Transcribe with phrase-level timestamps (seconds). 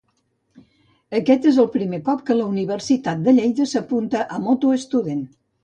[1.19, 5.25] Aquest és el primer cop que la Universitat de Lleida s'apunta a MotoStudent.